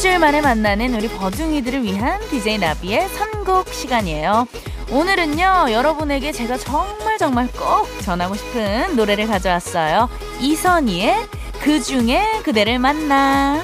일주일 0.00 0.18
만에 0.18 0.40
만나는 0.40 0.94
우리 0.94 1.08
버둥이들을 1.08 1.82
위한 1.82 2.26
DJ 2.30 2.56
나비의 2.56 3.06
선곡 3.10 3.68
시간이에요. 3.68 4.48
오늘은요, 4.90 5.66
여러분에게 5.72 6.32
제가 6.32 6.56
정말 6.56 7.18
정말 7.18 7.48
꼭 7.48 7.86
전하고 8.00 8.34
싶은 8.34 8.96
노래를 8.96 9.26
가져왔어요. 9.26 10.08
이선희의 10.40 11.16
그 11.60 11.82
중에 11.82 12.40
그대를 12.44 12.78
만나. 12.78 13.62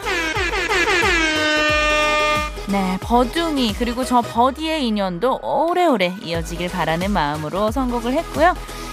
네, 2.68 2.98
버둥이 3.00 3.72
그리고 3.72 4.04
저 4.04 4.20
버디의 4.20 4.86
인연도 4.86 5.38
오래오래 5.40 6.16
이어지길 6.20 6.68
바라는 6.68 7.12
마음으로 7.12 7.70
선곡을 7.70 8.12
했고요. 8.12 8.52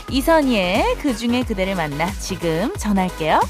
이선희의 0.10 0.96
그 1.02 1.14
중에 1.14 1.44
그대를 1.44 1.76
만나 1.76 2.10
지금 2.14 2.74
전할게요. 2.78 3.42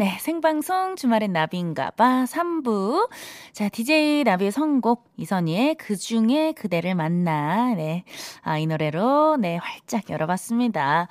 네, 0.00 0.16
생방송 0.18 0.96
주말엔 0.96 1.34
나비인가봐 1.34 2.24
3부. 2.24 3.10
자, 3.52 3.68
DJ 3.68 4.24
나비의 4.24 4.50
선곡 4.50 5.12
이선희의 5.18 5.74
그 5.74 5.94
중에 5.94 6.52
그대를 6.52 6.94
만나. 6.94 7.74
네, 7.74 8.04
아, 8.40 8.56
이 8.56 8.66
노래로 8.66 9.36
네 9.36 9.58
활짝 9.58 10.08
열어봤습니다. 10.08 11.06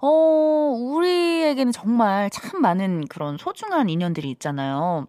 어, 0.00 0.06
우리에게는 0.06 1.72
정말 1.72 2.30
참 2.30 2.62
많은 2.62 3.08
그런 3.08 3.36
소중한 3.36 3.88
인연들이 3.88 4.30
있잖아요. 4.30 5.08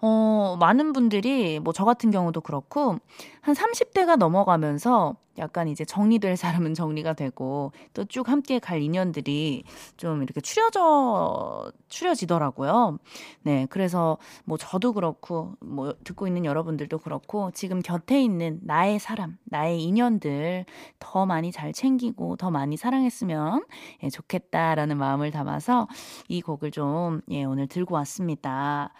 어, 0.00 0.56
많은 0.60 0.92
분들이 0.92 1.58
뭐 1.60 1.72
저 1.72 1.84
같은 1.84 2.10
경우도 2.10 2.40
그렇고 2.40 2.98
한 3.40 3.54
30대가 3.54 4.16
넘어가면서 4.16 5.16
약간 5.38 5.68
이제 5.68 5.84
정리될 5.84 6.36
사람은 6.36 6.74
정리가 6.74 7.12
되고 7.12 7.72
또 7.94 8.04
쭉 8.04 8.28
함께 8.28 8.58
갈 8.58 8.82
인연들이 8.82 9.62
좀 9.96 10.22
이렇게 10.24 10.40
추려져 10.40 11.70
추려지더라고요. 11.88 12.98
네, 13.42 13.66
그래서 13.70 14.18
뭐 14.44 14.56
저도 14.58 14.92
그렇고 14.94 15.54
뭐 15.60 15.94
듣고 16.04 16.26
있는 16.26 16.44
여러분들도 16.44 16.98
그렇고 16.98 17.50
지금 17.52 17.80
곁에 17.80 18.20
있는 18.20 18.58
나의 18.62 18.98
사람, 18.98 19.36
나의 19.44 19.82
인연들 19.84 20.64
더 20.98 21.26
많이 21.26 21.52
잘 21.52 21.72
챙기고 21.72 22.36
더 22.36 22.50
많이 22.50 22.76
사랑했으면 22.76 23.64
예, 24.02 24.10
좋겠다라는 24.10 24.96
마음을 24.98 25.30
담아서 25.30 25.86
이 26.28 26.40
곡을 26.40 26.72
좀 26.72 27.20
예, 27.30 27.44
오늘 27.44 27.68
들고 27.68 27.94
왔습니다. 27.94 28.92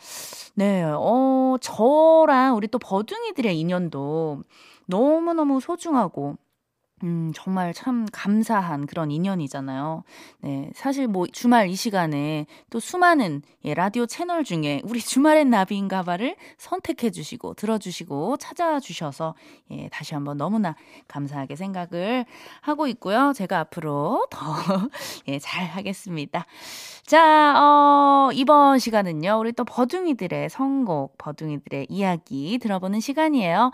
네, 0.54 0.84
어 0.96 1.56
저랑 1.60 2.56
우리 2.56 2.68
또 2.68 2.78
버둥이들의 2.78 3.58
인연도 3.58 4.42
너무너무 4.86 5.60
소중하고 5.60 6.36
음, 7.04 7.32
정말 7.34 7.72
참 7.72 8.06
감사한 8.12 8.86
그런 8.86 9.10
인연이잖아요. 9.10 10.02
네. 10.40 10.70
사실 10.74 11.06
뭐 11.06 11.26
주말 11.26 11.68
이 11.68 11.76
시간에 11.76 12.46
또 12.70 12.80
수많은 12.80 13.42
예, 13.64 13.74
라디오 13.74 14.06
채널 14.06 14.44
중에 14.44 14.80
우리 14.84 15.00
주말엔 15.18 15.50
나비인가 15.50 16.02
봐를 16.02 16.36
선택해 16.56 17.10
주시고 17.10 17.54
들어주시고 17.54 18.38
찾아주셔서 18.38 19.34
예, 19.70 19.88
다시 19.90 20.14
한번 20.14 20.36
너무나 20.36 20.74
감사하게 21.06 21.56
생각을 21.56 22.24
하고 22.60 22.86
있고요. 22.88 23.32
제가 23.34 23.60
앞으로 23.60 24.26
더 24.30 24.38
예, 25.28 25.38
잘 25.38 25.66
하겠습니다. 25.66 26.46
자, 27.04 27.54
어, 27.58 28.30
이번 28.34 28.78
시간은요, 28.78 29.38
우리 29.40 29.52
또 29.52 29.64
버둥이들의 29.64 30.50
선곡, 30.50 31.16
버둥이들의 31.16 31.86
이야기 31.88 32.58
들어보는 32.58 33.00
시간이에요. 33.00 33.70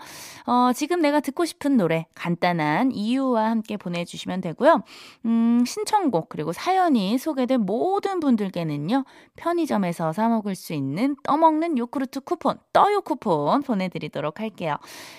어, 0.47 0.71
지금 0.73 1.01
내가 1.01 1.19
듣고 1.19 1.43
싶은 1.43 1.75
노래, 1.75 2.05
간단한 2.15 2.93
이유 2.93 3.14
와 3.23 3.49
함께 3.49 3.77
보내주시면 3.77 4.41
되고요. 4.41 4.83
음, 5.25 5.63
신청곡, 5.65 6.29
그리고 6.29 6.53
사연이 6.53 7.17
소개된 7.17 7.61
모든 7.61 8.19
분들께는요, 8.19 9.05
편의점에서 9.35 10.13
사 10.13 10.29
먹을 10.29 10.55
수 10.55 10.73
있는 10.73 11.15
떠먹는 11.23 11.77
요크루트 11.77 12.21
쿠폰, 12.21 12.57
떠요 12.73 13.01
쿠폰 13.01 13.61
보내드리도록 13.63 14.39
할게요. 14.39 14.77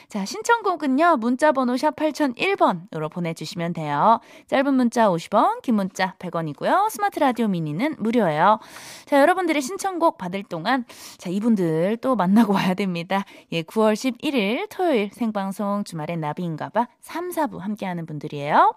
자, 0.08 0.24
신청곡은요, 0.24 1.16
문자번호 1.18 1.76
샵 1.76 1.96
8001번으로 1.96 3.10
보내주시면 3.10 3.72
돼요. 3.72 4.20
짧은 4.46 4.74
문자 4.74 5.08
50원, 5.08 5.62
긴 5.62 5.76
문자 5.76 6.14
100원이고요. 6.18 6.90
스마트 6.90 7.18
라디오 7.18 7.48
미니는 7.48 7.96
무료예요. 7.98 8.58
자, 9.06 9.20
여러분들의 9.20 9.60
신청곡 9.62 10.18
받을 10.18 10.42
동안 10.42 10.84
자, 11.18 11.30
이분들 11.30 11.98
또 12.00 12.16
만나고 12.16 12.52
와야 12.52 12.74
됩니다. 12.74 13.24
예, 13.52 13.62
9월 13.62 13.94
11일 13.94 14.68
토요일 14.70 15.10
생방송 15.12 15.84
주말엔 15.84 16.20
나비인가봐 16.20 16.88
3, 17.00 17.30
4부 17.30 17.58
함께 17.58 17.85
하는 17.86 18.06
분들이에요. 18.06 18.74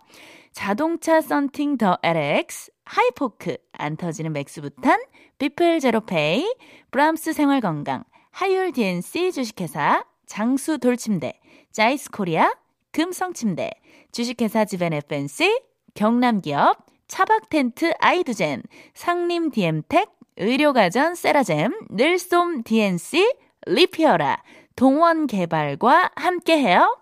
자동차 0.51 1.21
썬팅 1.21 1.77
더 1.77 1.97
LX, 2.03 2.71
하이포크, 2.85 3.57
안 3.73 3.97
터지는 3.97 4.33
맥스부탄, 4.33 4.99
비플 5.37 5.79
제로페이, 5.79 6.55
브람스 6.91 7.33
생활건강, 7.33 8.03
하율 8.31 8.71
DNC 8.71 9.31
주식회사, 9.31 10.05
장수 10.25 10.77
돌침대, 10.79 11.39
자이스 11.71 12.11
코리아, 12.11 12.53
금성침대, 12.91 13.69
주식회사 14.11 14.65
지벤 14.65 14.93
FNC, 14.93 15.61
경남기업, 15.93 16.77
차박 17.07 17.49
텐트 17.49 17.93
아이두젠, 17.99 18.63
상림 18.93 19.51
디엠텍, 19.51 20.09
의료가전 20.37 21.15
세라젬, 21.15 21.71
늘솜 21.89 22.63
DNC, 22.63 23.35
리피어라, 23.65 24.41
동원개발과 24.75 26.11
함께해요. 26.15 26.97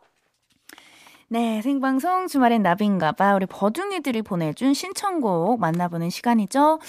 네, 1.29 1.61
생방송 1.61 2.27
주말엔 2.27 2.61
나비인가봐 2.61 3.35
우리 3.35 3.45
버둥이들이 3.47 4.21
보내준 4.21 4.73
신청곡 4.73 5.59
만나보는 5.59 6.09
시간이죠. 6.09 6.79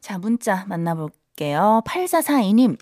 자, 0.00 0.16
문자 0.16 0.64
만나볼게요. 0.66 1.82
8442님, 1.84 2.78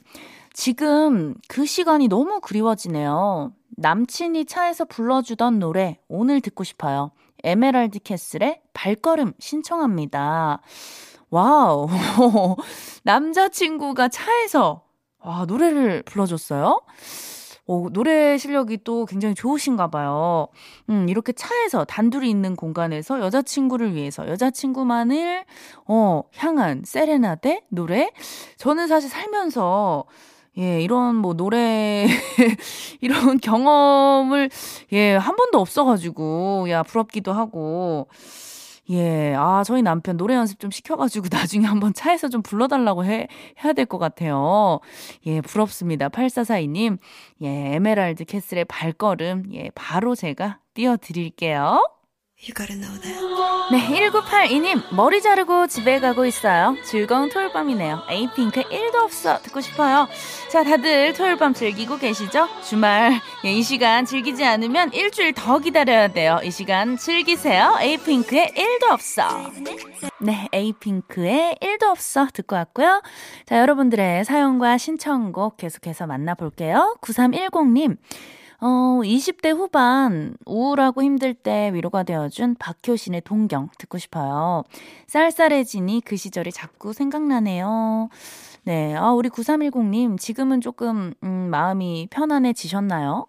지금 0.52 1.34
그 1.48 1.66
시간이 1.66 2.06
너무 2.06 2.38
그리워지네요. 2.40 3.52
남친이 3.70 4.44
차에서 4.44 4.84
불러주던 4.84 5.58
노래 5.58 5.98
오늘 6.06 6.40
듣고 6.40 6.62
싶어요. 6.62 7.10
에메랄드 7.42 7.98
캐슬의 8.00 8.60
발걸음 8.72 9.32
신청합니다. 9.40 10.60
wow. 11.30 11.88
남자친구가 13.02 14.08
차에서 14.08 14.84
와, 15.18 15.44
노래를 15.44 16.04
불러줬어요? 16.04 16.80
오, 17.70 17.88
노래 17.88 18.36
실력이 18.36 18.78
또 18.82 19.06
굉장히 19.06 19.36
좋으신가 19.36 19.92
봐요. 19.92 20.48
음, 20.88 21.08
이렇게 21.08 21.32
차에서 21.32 21.84
단둘이 21.84 22.28
있는 22.28 22.56
공간에서 22.56 23.20
여자친구를 23.20 23.94
위해서 23.94 24.26
여자친구만을 24.26 25.44
어, 25.86 26.22
향한 26.36 26.82
세레나데 26.84 27.62
노래? 27.68 28.10
저는 28.56 28.88
사실 28.88 29.08
살면서 29.08 30.04
예, 30.58 30.82
이런 30.82 31.14
뭐 31.14 31.34
노래, 31.34 32.08
이런 33.00 33.38
경험을, 33.38 34.50
예, 34.92 35.14
한 35.14 35.36
번도 35.36 35.60
없어 35.60 35.84
가지고, 35.84 36.66
야, 36.68 36.82
부럽기도 36.82 37.32
하고, 37.32 38.08
예, 38.90 39.34
아, 39.36 39.62
저희 39.64 39.82
남편 39.82 40.16
노래 40.16 40.34
연습 40.34 40.58
좀 40.58 40.70
시켜가지고 40.70 41.28
나중에 41.30 41.66
한번 41.66 41.94
차에서 41.94 42.28
좀 42.28 42.42
불러달라고 42.42 43.04
해, 43.04 43.28
해야 43.64 43.72
될 43.72 43.86
것 43.86 43.98
같아요. 43.98 44.80
예, 45.26 45.40
부럽습니다. 45.40 46.08
8442님, 46.08 46.98
예, 47.42 47.48
에메랄드 47.76 48.24
캐슬의 48.24 48.64
발걸음, 48.66 49.44
예, 49.54 49.70
바로 49.74 50.14
제가 50.14 50.58
띄워드릴게요. 50.74 51.82
네, 53.70 53.86
1982님, 54.08 54.94
머리 54.94 55.20
자르고 55.20 55.66
집에 55.66 56.00
가고 56.00 56.24
있어요. 56.24 56.74
즐거운 56.86 57.28
토요일 57.28 57.52
밤이네요. 57.52 58.04
에이핑크 58.08 58.62
1도 58.62 58.94
없어. 58.94 59.42
듣고 59.42 59.60
싶어요. 59.60 60.08
자, 60.50 60.64
다들 60.64 61.12
토요일 61.12 61.36
밤 61.36 61.52
즐기고 61.52 61.98
계시죠? 61.98 62.48
주말, 62.62 63.20
예, 63.44 63.52
이 63.52 63.62
시간 63.62 64.06
즐기지 64.06 64.42
않으면 64.42 64.90
일주일 64.94 65.34
더 65.34 65.58
기다려야 65.58 66.08
돼요. 66.08 66.40
이 66.42 66.50
시간 66.50 66.96
즐기세요. 66.96 67.76
에이핑크의 67.78 68.54
1도 68.56 68.90
없어. 68.90 69.22
네, 70.20 70.48
에이핑크의 70.50 71.56
1도 71.60 71.84
없어. 71.88 72.26
듣고 72.32 72.56
왔고요. 72.56 73.02
자, 73.44 73.58
여러분들의 73.58 74.24
사연과 74.24 74.78
신청곡 74.78 75.58
계속해서 75.58 76.06
만나볼게요. 76.06 76.96
9310님. 77.02 77.98
어, 78.62 79.00
20대 79.02 79.56
후반 79.56 80.36
우울하고 80.44 81.02
힘들 81.02 81.32
때 81.34 81.70
위로가 81.72 82.02
되어준 82.02 82.56
박효신의 82.58 83.22
동경 83.22 83.70
듣고 83.78 83.96
싶어요. 83.98 84.64
쌀쌀해지니 85.06 86.02
그 86.04 86.16
시절이 86.16 86.52
자꾸 86.52 86.92
생각나네요. 86.92 88.10
네, 88.64 88.94
아, 88.94 89.12
우리 89.12 89.30
9310님, 89.30 90.18
지금은 90.18 90.60
조금, 90.60 91.14
음, 91.24 91.48
마음이 91.50 92.08
편안해지셨나요? 92.10 93.26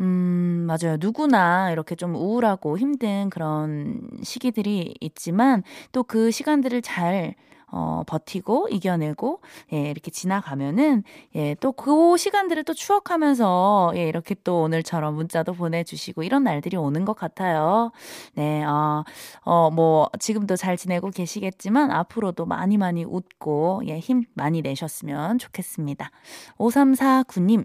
음, 0.00 0.66
맞아요. 0.66 0.96
누구나 0.98 1.70
이렇게 1.70 1.94
좀 1.94 2.16
우울하고 2.16 2.76
힘든 2.78 3.30
그런 3.30 4.00
시기들이 4.24 4.94
있지만 5.00 5.62
또 5.92 6.02
그 6.02 6.30
시간들을 6.32 6.82
잘 6.82 7.34
어, 7.74 8.02
버티고 8.06 8.68
이겨내고 8.70 9.40
예, 9.72 9.90
이렇게 9.90 10.10
지나가면은 10.10 11.02
예, 11.34 11.54
또 11.60 11.74
그 11.74 12.16
시간들을 12.16 12.64
또 12.64 12.72
추억하면서 12.72 13.92
예, 13.96 14.08
이렇게 14.08 14.34
또 14.44 14.62
오늘처럼 14.62 15.14
문자도 15.14 15.52
보내주시고 15.54 16.22
이런 16.22 16.44
날들이 16.44 16.76
오는 16.76 17.04
것 17.04 17.14
같아요. 17.14 17.90
네, 18.34 18.64
어, 18.64 19.04
어, 19.42 19.70
뭐 19.70 20.08
지금도 20.18 20.56
잘 20.56 20.76
지내고 20.76 21.10
계시겠지만 21.10 21.90
앞으로도 21.90 22.46
많이 22.46 22.78
많이 22.78 23.04
웃고 23.04 23.82
예, 23.88 23.98
힘 23.98 24.24
많이 24.34 24.62
내셨으면 24.62 25.38
좋겠습니다. 25.38 26.10
5349님. 26.58 27.64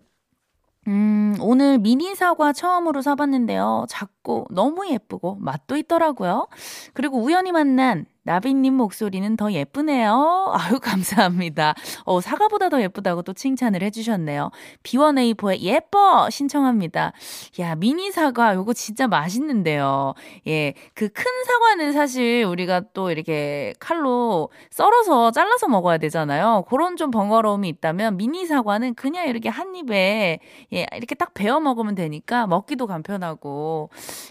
음, 0.88 1.36
오늘 1.42 1.78
미니 1.78 2.16
사과 2.16 2.52
처음으로 2.52 3.02
사봤는데요. 3.02 3.86
작고 3.90 4.48
너무 4.52 4.90
예쁘고 4.90 5.36
맛도 5.40 5.78
있더라고요. 5.78 6.48
그리고 6.94 7.20
우연히 7.22 7.52
만난 7.52 8.06
나비님 8.34 8.76
목소리는 8.76 9.36
더 9.38 9.52
예쁘네요. 9.52 10.54
아유, 10.54 10.80
감사합니다. 10.80 11.74
어, 12.06 12.22
사과보다 12.22 12.70
더 12.70 12.80
예쁘다고 12.80 13.24
또 13.24 13.34
칭찬을 13.34 13.82
해주셨네요. 13.82 14.52
B1A4의 14.84 15.62
예뻐! 15.62 16.30
신청합니다. 16.30 17.14
야, 17.60 17.74
미니 17.74 18.12
사과, 18.12 18.54
요거 18.54 18.74
진짜 18.74 19.08
맛있는데요. 19.08 20.14
예, 20.46 20.74
그 20.94 21.10
큰 21.10 21.26
사과는 21.48 21.92
사실 21.92 22.44
우리가 22.48 22.82
또 22.94 23.10
이렇게 23.10 23.74
칼로 23.80 24.52
썰어서 24.70 25.32
잘라서 25.32 25.68
먹어야 25.68 25.98
되잖아요. 25.98 26.66
그런 26.70 26.98
좀 26.98 27.10
번거로움이 27.10 27.68
있다면 27.68 28.16
미니 28.18 28.46
사과는 28.46 28.94
그냥 28.94 29.28
이렇게 29.28 29.50
한 29.50 29.76
입에, 29.76 30.38
예, 30.74 30.86
이렇게 30.96 31.16
딱 31.16 31.34
베어 31.34 31.60
먹으면 31.60 31.96
되니까 31.96 32.46
먹기도 32.46 32.86
간편하고, 32.86 33.90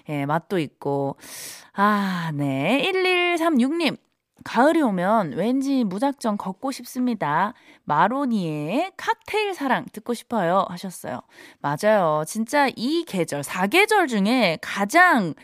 예, 0.09 0.25
맛도 0.25 0.61
있고. 0.61 1.17
아, 1.81 2.33
네. 2.35 2.83
1136님. 2.93 3.97
가을이 4.43 4.83
오면 4.83 5.35
왠지 5.35 5.85
무작정 5.85 6.37
걷고 6.37 6.73
싶습니다. 6.73 7.55
마로니의 7.85 8.91
칵테일 8.97 9.55
사랑 9.55 9.85
듣고 9.93 10.13
싶어요. 10.13 10.65
하셨어요. 10.71 11.21
맞아요. 11.61 12.25
진짜 12.27 12.69
이 12.75 13.05
계절, 13.07 13.45
사계절 13.45 14.09
중에 14.09 14.59
가장 14.61 15.35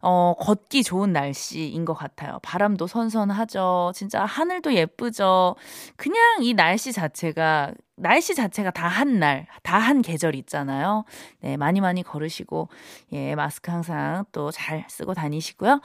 어, 0.00 0.34
걷기 0.38 0.82
좋은 0.84 1.12
날씨인 1.12 1.84
것 1.84 1.94
같아요. 1.94 2.38
바람도 2.42 2.86
선선하죠. 2.86 3.92
진짜 3.94 4.24
하늘도 4.24 4.74
예쁘죠. 4.74 5.56
그냥 5.96 6.42
이 6.42 6.54
날씨 6.54 6.92
자체가, 6.92 7.72
날씨 7.96 8.34
자체가 8.34 8.70
다 8.70 8.86
한 8.88 9.18
날, 9.18 9.46
다 9.62 9.78
한 9.78 10.02
계절 10.02 10.34
있잖아요. 10.36 11.04
네, 11.40 11.56
많이 11.56 11.80
많이 11.80 12.02
걸으시고, 12.02 12.68
예, 13.12 13.34
마스크 13.34 13.70
항상 13.70 14.24
또 14.32 14.50
잘 14.52 14.84
쓰고 14.88 15.14
다니시고요. 15.14 15.80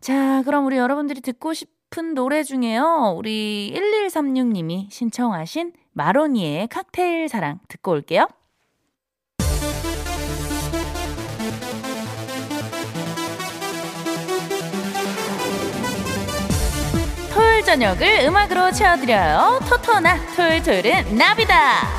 자, 0.00 0.42
그럼 0.44 0.66
우리 0.66 0.76
여러분들이 0.76 1.20
듣고 1.20 1.52
싶은 1.54 2.14
노래 2.14 2.42
중에요. 2.44 3.14
우리 3.16 3.72
1136님이 3.76 4.90
신청하신 4.90 5.72
마로니의 5.92 6.68
칵테일 6.68 7.28
사랑 7.28 7.58
듣고 7.68 7.90
올게요. 7.92 8.28
저녁을 17.68 18.20
음악으로 18.24 18.72
채워드려요. 18.72 19.60
토토나 19.68 20.16
토요일은 20.34 21.18
나비다. 21.18 21.98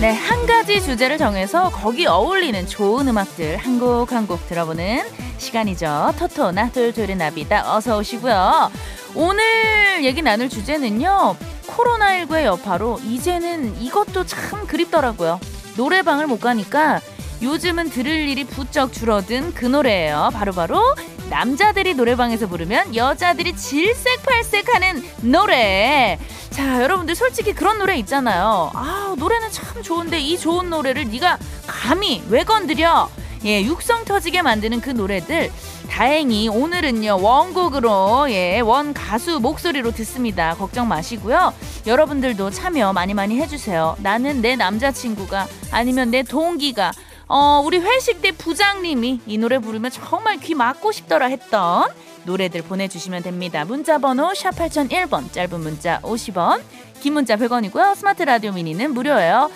네, 0.00 0.12
한 0.12 0.46
가지 0.46 0.82
주제를 0.82 1.16
정해서 1.16 1.70
거기 1.70 2.06
어울리는 2.06 2.66
좋은 2.66 3.08
음악들 3.08 3.56
한 3.56 3.78
곡 3.78 4.12
한 4.12 4.26
곡 4.26 4.46
들어보는 4.48 5.02
시간이죠. 5.38 6.14
토토나 6.18 6.70
토요일은 6.72 7.18
나비다. 7.18 7.74
어서 7.74 7.96
오시고요. 7.98 8.70
오늘 9.14 10.04
얘기 10.04 10.20
나눌 10.22 10.48
주제는요. 10.48 11.36
코로나19의 11.68 12.44
여파로 12.44 13.00
이제는 13.04 13.80
이것도 13.80 14.26
참 14.26 14.66
그립더라고요. 14.66 15.40
노래방을 15.76 16.26
못 16.26 16.40
가니까 16.40 17.00
요즘은 17.44 17.90
들을 17.90 18.10
일이 18.10 18.44
부쩍 18.44 18.92
줄어든 18.92 19.52
그 19.52 19.66
노래예요. 19.66 20.30
바로바로 20.32 20.94
바로 20.96 20.96
남자들이 21.28 21.94
노래방에서 21.94 22.46
부르면 22.46 22.96
여자들이 22.96 23.54
질색팔색하는 23.54 25.02
노래. 25.20 26.18
자, 26.48 26.82
여러분들 26.82 27.14
솔직히 27.14 27.52
그런 27.52 27.78
노래 27.78 27.96
있잖아요. 27.98 28.70
아, 28.74 29.14
노래는 29.18 29.50
참 29.50 29.82
좋은데 29.82 30.20
이 30.20 30.38
좋은 30.38 30.70
노래를 30.70 31.10
네가 31.10 31.38
감히 31.66 32.22
왜 32.28 32.44
건드려? 32.44 33.10
예, 33.44 33.62
육성 33.62 34.06
터지게 34.06 34.40
만드는 34.40 34.80
그 34.80 34.88
노래들. 34.90 35.52
다행히 35.90 36.48
오늘은요, 36.48 37.20
원곡으로, 37.20 38.30
예, 38.30 38.60
원 38.60 38.94
가수 38.94 39.38
목소리로 39.38 39.92
듣습니다. 39.92 40.54
걱정 40.54 40.88
마시고요. 40.88 41.52
여러분들도 41.86 42.50
참여 42.50 42.94
많이 42.94 43.12
많이 43.12 43.38
해주세요. 43.38 43.96
나는 44.00 44.40
내 44.40 44.56
남자친구가, 44.56 45.46
아니면 45.70 46.10
내 46.10 46.22
동기가, 46.22 46.90
어, 47.26 47.62
우리 47.64 47.78
회식 47.78 48.20
때 48.20 48.32
부장님이 48.32 49.20
이 49.26 49.38
노래 49.38 49.58
부르면 49.58 49.90
정말 49.90 50.38
귀 50.38 50.54
막고 50.54 50.92
싶더라 50.92 51.26
했던 51.26 51.88
노래들 52.24 52.62
보내주시면 52.62 53.22
됩니다. 53.22 53.64
문자 53.64 53.98
번호 53.98 54.34
샵 54.34 54.50
8001번, 54.50 55.32
짧은 55.32 55.60
문자 55.60 56.00
50원, 56.00 56.62
긴 57.00 57.14
문자 57.14 57.36
100원이고요. 57.36 57.94
스마트 57.96 58.22
라디오 58.22 58.52
미니는 58.52 58.94
무료예요. 58.94 59.50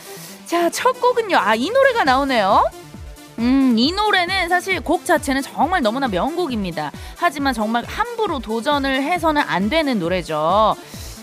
자, 0.46 0.70
첫 0.70 1.00
곡은요. 1.00 1.36
아, 1.36 1.54
이 1.54 1.70
노래가 1.70 2.04
나오네요. 2.04 2.62
음, 3.38 3.74
이 3.78 3.92
노래는 3.92 4.48
사실 4.48 4.80
곡 4.80 5.04
자체는 5.04 5.42
정말 5.42 5.80
너무나 5.82 6.08
명곡입니다. 6.08 6.90
하지만 7.16 7.54
정말 7.54 7.84
함부로 7.84 8.38
도전을 8.40 9.02
해서는 9.02 9.42
안 9.46 9.70
되는 9.70 9.98
노래죠. 9.98 10.74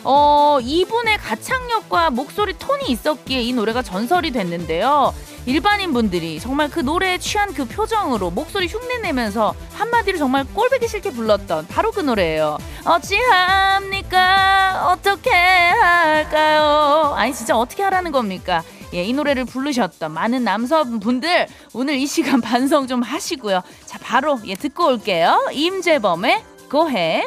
어, 0.04 0.60
이분의 0.62 1.18
가창력과 1.18 2.12
목소리 2.12 2.54
톤이 2.58 2.86
있었기에 2.90 3.42
이 3.42 3.54
노래가 3.54 3.82
전설이 3.82 4.32
됐는데요. 4.32 5.14
일반인 5.46 5.94
분들이 5.94 6.40
정말 6.40 6.70
그 6.70 6.80
노래에 6.80 7.18
취한 7.20 7.54
그 7.54 7.68
표정으로 7.68 8.32
목소리 8.32 8.68
흉내내면서 8.68 9.54
한마디를 9.74 10.18
정말 10.18 10.46
꼴보기 10.54 10.88
싫게 10.88 11.12
불렀던 11.12 11.68
바로 11.68 11.92
그 11.92 12.00
노래예요. 12.00 12.58
어찌합니까? 12.86 14.92
어떻게 14.92 15.30
할까요? 15.32 17.14
아니 17.16 17.34
진짜 17.34 17.58
어떻게 17.58 17.84
하라는 17.84 18.12
겁니까? 18.12 18.64
예, 18.94 19.04
이 19.04 19.14
노래를 19.14 19.46
부르셨던 19.46 20.12
많은 20.12 20.44
남성분들 20.44 21.48
오늘 21.74 21.96
이 21.96 22.08
시간 22.08 22.40
반성 22.42 22.88
좀 22.88 23.02
하시고요. 23.02 23.62
자, 23.86 24.00
바로 24.02 24.40
예 24.46 24.56
듣고 24.56 24.88
올게요. 24.88 25.50
임재범의 25.52 26.44
고해. 26.72 27.24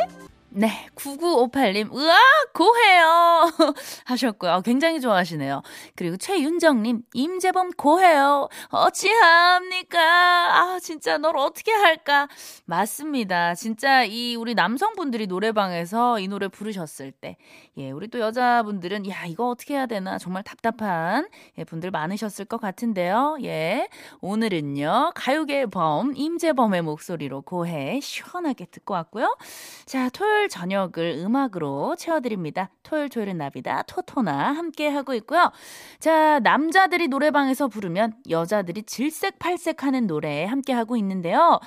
네, 0.51 0.89
9958님, 0.95 1.95
으아, 1.95 2.17
고해요! 2.55 3.51
하셨고요. 4.07 4.63
굉장히 4.65 4.99
좋아하시네요. 4.99 5.63
그리고 5.95 6.17
최윤정님, 6.17 7.03
임재범 7.13 7.73
고해요. 7.77 8.49
어찌합니까? 8.71 9.99
아, 10.01 10.79
진짜 10.81 11.19
널 11.19 11.37
어떻게 11.37 11.71
할까? 11.71 12.29
맞습니다. 12.65 13.55
진짜 13.57 14.05
이 14.05 14.37
우리 14.37 14.55
남성분들이 14.55 15.27
노래방에서 15.27 16.19
이 16.19 16.29
노래 16.29 16.49
부르셨을 16.49 17.13
때, 17.13 17.37
예, 17.77 17.91
우리 17.91 18.09
또 18.09 18.19
여자분들은, 18.19 19.07
야, 19.11 19.27
이거 19.27 19.51
어떻게 19.51 19.75
해야 19.75 19.85
되나? 19.85 20.17
정말 20.17 20.43
답답한 20.45 21.29
예, 21.59 21.65
분들 21.65 21.91
많으셨을 21.91 22.47
것 22.47 22.59
같은데요. 22.59 23.37
예, 23.43 23.87
오늘은요, 24.23 25.13
가요계의 25.15 25.67
범, 25.67 26.15
임재범의 26.17 26.81
목소리로 26.83 27.43
고해 27.43 28.01
시원하게 28.01 28.65
듣고 28.71 28.95
왔고요. 28.95 29.37
자, 29.85 30.09
토요일 30.09 30.38
토요일 30.39 30.49
저녁을 30.49 31.17
음악으로 31.19 31.97
채워드립니다. 31.97 32.71
토요일 32.85 33.09
토요일은 33.09 33.39
나비다 33.39 33.83
토토나 33.83 34.53
함께 34.53 34.89
하고 34.89 35.13
있고요. 35.15 35.51
자 35.99 36.39
남자들이 36.39 37.09
노래방에서 37.09 37.67
부르면 37.67 38.15
여자들이 38.31 38.85
질색팔색하는 38.85 40.07
노래 40.07 40.45
함께 40.45 40.73
하고 40.73 40.97
있는데요. 40.97 41.59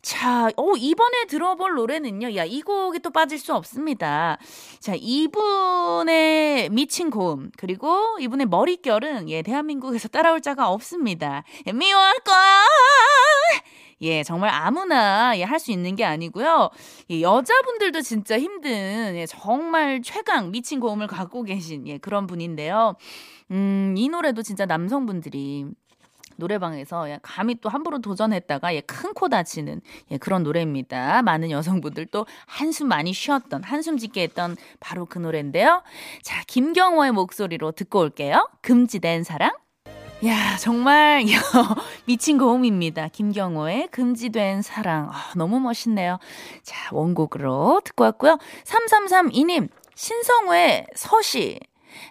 자, 0.00 0.50
오, 0.58 0.76
이번에 0.76 1.24
들어볼 1.24 1.76
노래는요. 1.76 2.36
야, 2.36 2.44
이 2.44 2.60
곡이 2.60 2.98
또 2.98 3.08
빠질 3.08 3.38
수 3.38 3.54
없습니다. 3.54 4.36
자, 4.78 4.92
이분의 4.94 6.68
미친 6.68 7.08
고음, 7.08 7.50
그리고 7.56 8.18
이분의 8.20 8.48
머릿결은, 8.48 9.30
예, 9.30 9.40
대한민국에서 9.40 10.08
따라올 10.08 10.42
자가 10.42 10.68
없습니다. 10.68 11.42
미워할 11.72 12.18
거야! 12.18 12.64
예, 14.02 14.22
정말 14.22 14.50
아무나 14.50 15.36
예, 15.38 15.42
할 15.44 15.58
수 15.58 15.70
있는 15.72 15.96
게 15.96 16.04
아니고요. 16.04 16.70
예, 17.10 17.20
여자분들도 17.22 18.00
진짜 18.02 18.38
힘든 18.38 19.16
예, 19.16 19.26
정말 19.26 20.02
최강 20.02 20.50
미친 20.50 20.80
고음을 20.80 21.06
갖고 21.06 21.42
계신 21.44 21.86
예, 21.88 21.98
그런 21.98 22.26
분인데요. 22.26 22.96
음, 23.50 23.94
이 23.96 24.08
노래도 24.08 24.42
진짜 24.42 24.66
남성분들이 24.66 25.66
노래방에서 26.36 27.06
감히 27.22 27.54
또 27.60 27.68
함부로 27.68 28.00
도전했다가 28.00 28.74
예, 28.74 28.80
큰 28.80 29.14
코 29.14 29.28
다치는 29.28 29.80
예, 30.10 30.18
그런 30.18 30.42
노래입니다. 30.42 31.22
많은 31.22 31.50
여성분들 31.52 32.06
또 32.06 32.26
한숨 32.46 32.88
많이 32.88 33.12
쉬었던 33.12 33.62
한숨 33.62 33.96
짓게 33.96 34.22
했던 34.22 34.56
바로 34.80 35.06
그 35.06 35.18
노래인데요. 35.20 35.82
자, 36.22 36.42
김경호의 36.48 37.12
목소리로 37.12 37.72
듣고 37.72 38.00
올게요. 38.00 38.48
금지된 38.62 39.22
사랑. 39.22 39.52
야, 40.26 40.56
정말 40.58 41.24
미친 42.06 42.38
고음입니다. 42.38 43.08
김경호의 43.08 43.88
금지된 43.90 44.62
사랑. 44.62 45.10
아, 45.12 45.32
너무 45.36 45.60
멋있네요. 45.60 46.18
자, 46.62 46.88
원곡으로 46.92 47.82
듣고 47.84 48.04
왔고요. 48.04 48.38
3332님, 48.64 49.68
신성우의 49.94 50.86
서시. 50.94 51.60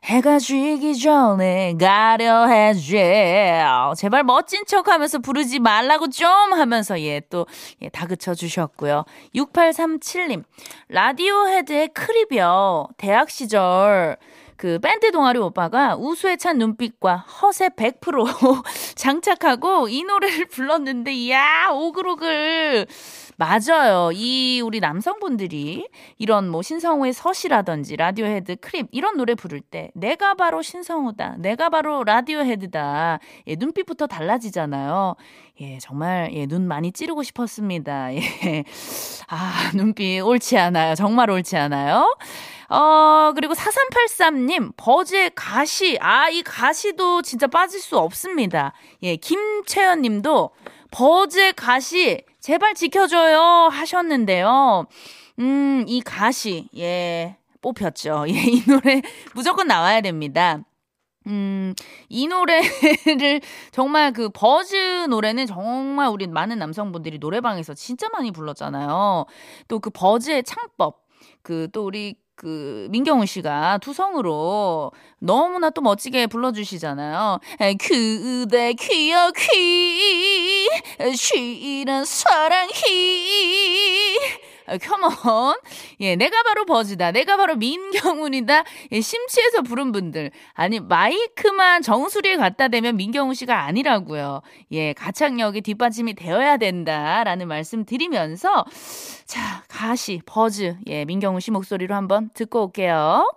해가 0.03 0.37
지기 0.39 0.95
전에 0.97 1.75
가려 1.79 2.45
해줘. 2.45 3.93
제발 3.97 4.23
멋진 4.23 4.63
척 4.65 4.87
하면서 4.89 5.17
부르지 5.19 5.59
말라고 5.59 6.09
좀 6.09 6.29
하면서 6.53 6.99
예, 7.01 7.19
또, 7.29 7.47
예, 7.81 7.89
다그쳐 7.89 8.35
주셨고요. 8.35 9.05
6837님, 9.35 10.43
라디오 10.87 11.47
헤드의 11.47 11.89
크립이요. 11.89 12.89
대학 12.97 13.29
시절 13.29 14.17
그 14.63 14.79
밴드 14.79 15.11
동아리 15.11 15.39
오빠가 15.39 15.97
우수에 15.97 16.37
찬 16.37 16.57
눈빛과 16.57 17.17
허세 17.17 17.67
100% 17.67 18.63
장착하고 18.95 19.89
이 19.89 20.03
노래를 20.03 20.45
불렀는데, 20.45 21.11
이야, 21.11 21.67
오글오글. 21.73 22.87
맞아요. 23.35 24.11
이 24.13 24.61
우리 24.63 24.79
남성분들이 24.79 25.89
이런 26.17 26.47
뭐 26.47 26.61
신성우의 26.61 27.11
서시라든지 27.11 27.97
라디오헤드 27.97 28.55
Creep 28.61 28.87
이런 28.91 29.17
노래 29.17 29.35
부를 29.35 29.59
때 29.59 29.91
내가 29.95 30.33
바로 30.33 30.61
신성우다. 30.61 31.37
내가 31.39 31.69
바로 31.69 32.05
라디오헤드다. 32.05 33.19
예, 33.47 33.55
눈빛부터 33.55 34.07
달라지잖아요. 34.07 35.15
예, 35.59 35.77
정말 35.79 36.29
예, 36.33 36.45
눈 36.45 36.67
많이 36.67 36.93
찌르고 36.93 37.23
싶었습니다. 37.23 38.15
예. 38.15 38.63
아, 39.27 39.71
눈빛 39.75 40.21
옳지 40.21 40.57
않아요. 40.57 40.95
정말 40.95 41.29
옳지 41.29 41.57
않아요. 41.57 42.15
어, 42.73 43.33
그리고 43.35 43.53
4383님, 43.53 44.73
버즈의 44.77 45.31
가시. 45.35 45.97
아, 46.01 46.29
이 46.29 46.41
가시도 46.41 47.21
진짜 47.21 47.45
빠질 47.45 47.79
수 47.79 47.99
없습니다. 47.99 48.73
예, 49.03 49.15
김채연 49.15 50.01
님도 50.01 50.49
버즈의 50.91 51.53
가시 51.53 52.23
제발 52.39 52.73
지켜줘요 52.73 53.69
하셨는데요. 53.71 54.87
음, 55.39 55.85
이 55.87 56.01
가시, 56.01 56.67
예, 56.75 57.37
뽑혔죠. 57.61 58.25
예, 58.29 58.33
이 58.33 58.63
노래 58.65 59.03
무조건 59.35 59.67
나와야 59.67 60.01
됩니다. 60.01 60.59
음, 61.27 61.73
이 62.09 62.27
노래를 62.27 63.41
정말 63.71 64.11
그 64.13 64.29
버즈 64.29 65.05
노래는 65.09 65.45
정말 65.45 66.09
우리 66.09 66.27
많은 66.27 66.57
남성분들이 66.59 67.19
노래방에서 67.19 67.75
진짜 67.75 68.09
많이 68.09 68.31
불렀잖아요. 68.31 69.25
또 69.67 69.79
그 69.79 69.89
버즈의 69.91 70.43
창법, 70.43 71.01
그 71.43 71.67
또 71.71 71.85
우리 71.85 72.15
그 72.35 72.87
민경훈 72.89 73.25
씨가 73.25 73.77
두성으로 73.77 74.91
너무나 75.19 75.69
또 75.69 75.81
멋지게 75.81 76.27
불러주시잖아요. 76.27 77.39
그대 77.79 78.73
귀여 78.73 79.31
귀 79.31 80.67
쉬는 81.15 82.05
사랑이 82.05 82.71
컴온. 84.81 85.55
예, 85.99 86.15
내가 86.15 86.43
바로 86.43 86.65
버즈다. 86.65 87.11
내가 87.11 87.37
바로 87.37 87.55
민경훈이다. 87.55 88.63
예, 88.91 89.01
심취해서 89.01 89.61
부른 89.61 89.91
분들. 89.91 90.31
아니, 90.53 90.79
마이크만 90.79 91.81
정수리에 91.81 92.37
갖다 92.37 92.67
대면 92.67 92.97
민경훈 92.97 93.35
씨가 93.35 93.65
아니라고요. 93.65 94.41
예, 94.71 94.93
가창력이 94.93 95.61
뒷받침이 95.61 96.13
되어야 96.15 96.57
된다라는 96.57 97.47
말씀 97.47 97.85
드리면서 97.85 98.65
자, 99.25 99.63
가시, 99.67 100.21
버즈. 100.25 100.75
예, 100.87 101.05
민경훈 101.05 101.39
씨 101.39 101.51
목소리로 101.51 101.95
한번 101.95 102.29
듣고 102.33 102.65
올게요. 102.65 103.27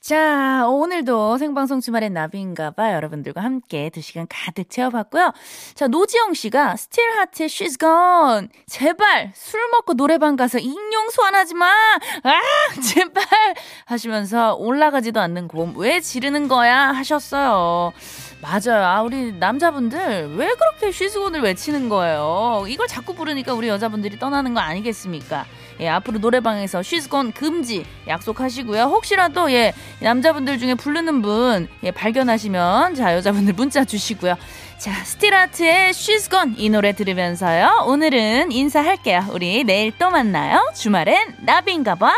자, 0.00 0.66
오늘도 0.66 1.36
생방송 1.36 1.80
주말엔 1.80 2.14
나비인가봐 2.14 2.94
여러분들과 2.94 3.42
함께 3.42 3.90
두 3.90 4.00
시간 4.00 4.26
가득 4.30 4.70
채워봤고요. 4.70 5.32
자, 5.74 5.88
노지영 5.88 6.32
씨가 6.32 6.76
스틸 6.76 7.04
하트의 7.18 7.48
She's 7.50 7.78
Gone. 7.78 8.48
제발 8.66 9.32
술 9.34 9.60
먹고 9.72 9.92
노래방 9.92 10.36
가서 10.36 10.58
익룡 10.58 11.10
소환하지 11.10 11.54
마. 11.54 11.66
아, 11.66 12.40
제발 12.82 13.22
하시면서 13.84 14.54
올라가지도 14.54 15.20
않는 15.20 15.48
고음 15.48 15.74
왜 15.76 16.00
지르는 16.00 16.48
거야 16.48 16.92
하셨어요. 16.92 17.92
맞아요. 18.40 18.82
아, 18.82 19.02
우리 19.02 19.32
남자분들 19.32 20.34
왜 20.34 20.48
그렇게 20.54 20.92
쉬즈곤을 20.92 21.42
외치는 21.42 21.90
거예요? 21.90 22.64
이걸 22.68 22.86
자꾸 22.86 23.14
부르니까 23.14 23.52
우리 23.52 23.68
여자분들이 23.68 24.18
떠나는 24.18 24.54
거 24.54 24.60
아니겠습니까? 24.60 25.44
예, 25.80 25.88
앞으로 25.88 26.18
노래방에서 26.18 26.82
쉬즈곤 26.82 27.32
금지 27.32 27.84
약속하시고요. 28.06 28.82
혹시라도 28.84 29.50
예, 29.52 29.72
남자분들 30.00 30.58
중에 30.58 30.74
부르는 30.74 31.22
분 31.22 31.68
예, 31.82 31.90
발견하시면 31.90 32.94
자, 32.94 33.14
여자분들 33.14 33.54
문자 33.54 33.84
주시고요. 33.84 34.36
자, 34.78 34.92
스틸아트의 35.04 35.92
쉬즈곤 35.92 36.54
이 36.56 36.70
노래 36.70 36.92
들으면서요. 36.92 37.84
오늘은 37.86 38.52
인사할게요. 38.52 39.26
우리 39.32 39.64
내일 39.64 39.92
또 39.98 40.10
만나요. 40.10 40.70
주말엔 40.74 41.36
나비인가 41.40 41.96
봐. 41.96 42.14